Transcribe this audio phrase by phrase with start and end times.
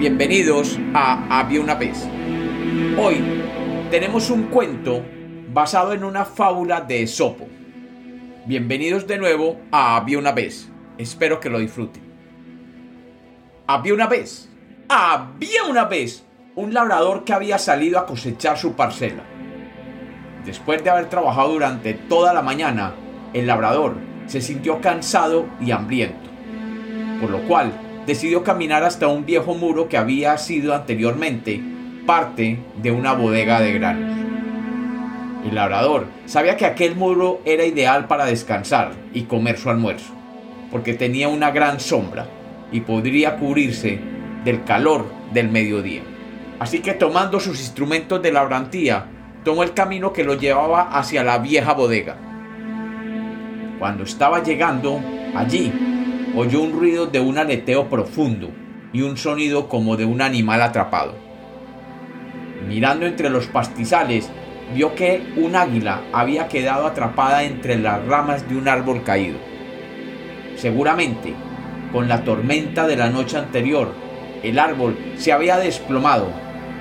[0.00, 2.08] Bienvenidos a Había una vez.
[2.98, 3.22] Hoy
[3.90, 5.04] tenemos un cuento
[5.52, 7.46] basado en una fábula de Esopo.
[8.46, 10.70] Bienvenidos de nuevo a Había una vez.
[10.96, 12.02] Espero que lo disfruten.
[13.66, 14.48] Había una vez,
[14.88, 16.24] había una vez
[16.54, 19.22] un labrador que había salido a cosechar su parcela.
[20.46, 22.94] Después de haber trabajado durante toda la mañana,
[23.34, 23.96] el labrador
[24.28, 26.30] se sintió cansado y hambriento,
[27.20, 31.60] por lo cual decidió caminar hasta un viejo muro que había sido anteriormente
[32.06, 34.18] parte de una bodega de granos.
[35.48, 40.12] El labrador sabía que aquel muro era ideal para descansar y comer su almuerzo,
[40.72, 42.26] porque tenía una gran sombra
[42.72, 44.00] y podría cubrirse
[44.44, 46.02] del calor del mediodía.
[46.58, 49.06] Así que tomando sus instrumentos de labrantía,
[49.44, 52.16] tomó el camino que lo llevaba hacia la vieja bodega.
[53.78, 55.00] Cuando estaba llegando
[55.36, 55.89] allí,
[56.36, 58.50] oyó un ruido de un aleteo profundo
[58.92, 61.14] y un sonido como de un animal atrapado.
[62.68, 64.30] Mirando entre los pastizales,
[64.74, 69.38] vio que un águila había quedado atrapada entre las ramas de un árbol caído.
[70.56, 71.34] Seguramente,
[71.92, 73.92] con la tormenta de la noche anterior,
[74.42, 76.28] el árbol se había desplomado,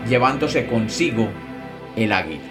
[0.07, 1.27] llevándose consigo
[1.95, 2.43] el águila.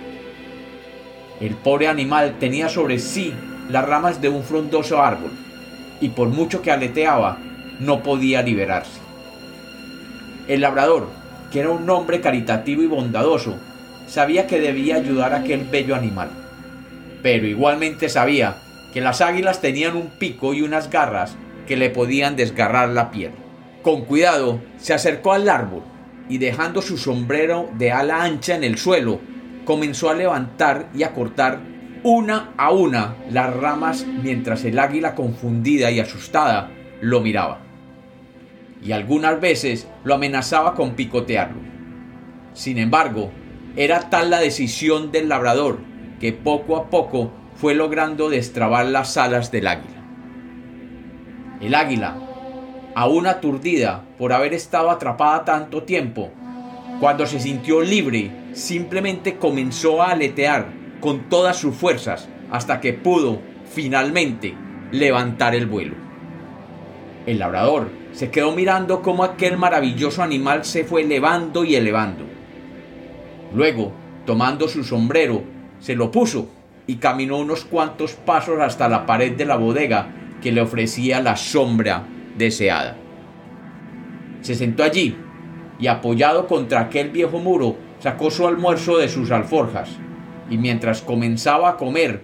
[1.41, 3.33] El pobre animal tenía sobre sí
[3.69, 5.48] las ramas de un frondoso árbol
[6.01, 7.39] y por mucho que aleteaba,
[7.81, 9.01] no podía liberarse.
[10.49, 11.09] El labrador,
[11.53, 13.59] que era un hombre caritativo y bondadoso,
[14.07, 16.31] sabía que debía ayudar a aquel bello animal.
[17.23, 18.57] Pero igualmente sabía
[18.93, 23.33] que las águilas tenían un pico y unas garras que le podían desgarrar la piel.
[23.83, 25.83] Con cuidado, se acercó al árbol
[26.29, 29.21] y dejando su sombrero de ala ancha en el suelo,
[29.65, 31.61] comenzó a levantar y a cortar
[32.03, 37.61] una a una las ramas mientras el águila confundida y asustada lo miraba.
[38.83, 41.61] Y algunas veces lo amenazaba con picotearlo.
[42.55, 43.31] Sin embargo,
[43.77, 45.79] era tal la decisión del labrador
[46.21, 50.03] que poco a poco fue logrando destrabar las alas del águila.
[51.61, 52.17] El águila,
[52.95, 56.31] aún aturdida por haber estado atrapada tanto tiempo,
[57.01, 63.41] cuando se sintió libre, simplemente comenzó a aletear con todas sus fuerzas hasta que pudo
[63.71, 64.55] finalmente
[64.91, 65.95] levantar el vuelo.
[67.27, 72.25] El labrador se quedó mirando cómo aquel maravilloso animal se fue elevando y elevando.
[73.55, 73.93] Luego,
[74.25, 75.43] tomando su sombrero,
[75.79, 76.49] se lo puso
[76.87, 80.09] y caminó unos cuantos pasos hasta la pared de la bodega
[80.41, 82.05] que le ofrecía la sombra
[82.37, 82.97] deseada.
[84.41, 85.17] Se sentó allí
[85.79, 89.91] y apoyado contra aquel viejo muro, sacó su almuerzo de sus alforjas
[90.51, 92.23] y mientras comenzaba a comer,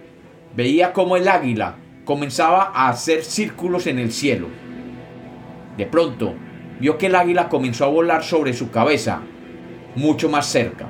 [0.55, 1.75] veía como el águila
[2.05, 4.47] comenzaba a hacer círculos en el cielo.
[5.75, 6.35] De pronto,
[6.79, 9.21] vio que el águila comenzó a volar sobre su cabeza,
[9.95, 10.87] mucho más cerca.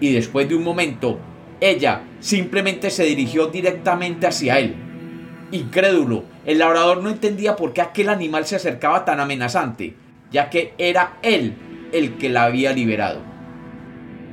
[0.00, 1.20] Y después de un momento,
[1.60, 4.74] ella simplemente se dirigió directamente hacia él.
[5.52, 9.94] Incrédulo, el labrador no entendía por qué aquel animal se acercaba tan amenazante,
[10.32, 11.54] ya que era él
[11.92, 13.20] el que la había liberado.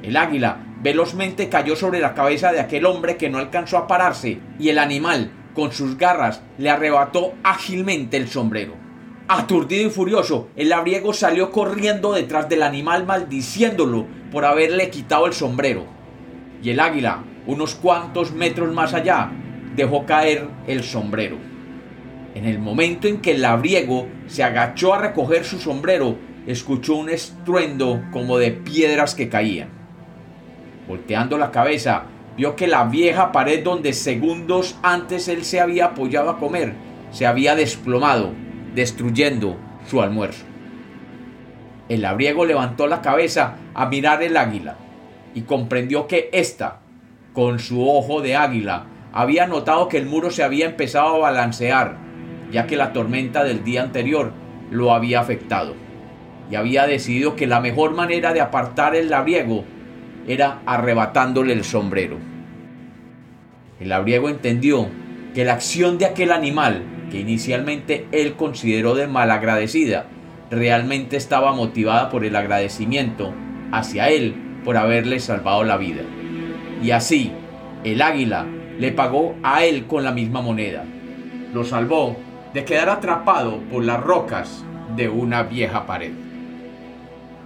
[0.03, 4.39] El águila velozmente cayó sobre la cabeza de aquel hombre que no alcanzó a pararse
[4.57, 8.75] y el animal, con sus garras, le arrebató ágilmente el sombrero.
[9.27, 15.33] Aturdido y furioso, el labriego salió corriendo detrás del animal maldiciéndolo por haberle quitado el
[15.33, 15.83] sombrero.
[16.63, 19.29] Y el águila, unos cuantos metros más allá,
[19.75, 21.35] dejó caer el sombrero.
[22.33, 26.15] En el momento en que el labriego se agachó a recoger su sombrero,
[26.45, 29.76] escuchó un estruendo como de piedras que caían.
[30.87, 32.03] Volteando la cabeza,
[32.37, 36.73] vio que la vieja pared donde segundos antes él se había apoyado a comer
[37.11, 38.31] se había desplomado,
[38.75, 40.45] destruyendo su almuerzo.
[41.89, 44.77] El labriego levantó la cabeza a mirar el águila
[45.33, 46.79] y comprendió que ésta,
[47.33, 51.97] con su ojo de águila, había notado que el muro se había empezado a balancear,
[52.51, 54.33] ya que la tormenta del día anterior
[54.69, 55.75] lo había afectado,
[56.51, 59.63] y había decidido que la mejor manera de apartar el labriego
[60.27, 62.17] era arrebatándole el sombrero.
[63.79, 64.87] El labriego entendió
[65.33, 70.07] que la acción de aquel animal, que inicialmente él consideró de malagradecida,
[70.49, 73.33] realmente estaba motivada por el agradecimiento
[73.71, 76.01] hacia él por haberle salvado la vida.
[76.83, 77.31] Y así,
[77.83, 78.45] el águila
[78.79, 80.83] le pagó a él con la misma moneda.
[81.53, 82.17] Lo salvó
[82.53, 84.63] de quedar atrapado por las rocas
[84.95, 86.26] de una vieja pared.